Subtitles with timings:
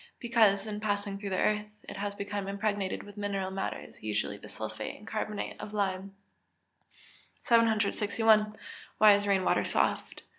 [0.19, 4.47] _Because, in passing through the earth, it has become impregnated with mineral matters, usually the
[4.47, 6.15] sulphate and carbonate of lime.
[7.47, 8.57] 761.
[8.99, 10.23] _Why is rain water soft?